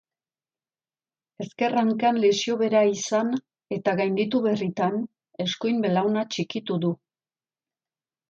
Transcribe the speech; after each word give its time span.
Ezker 1.43 1.75
hankan 1.81 2.17
lesio 2.21 2.55
bera 2.61 2.79
izan 2.93 3.29
eta 3.77 3.93
gainditu 4.01 4.41
berritan, 4.47 4.97
eskuin 5.45 5.85
belauna 5.87 6.23
txikitu 6.37 6.79
du. 6.87 6.91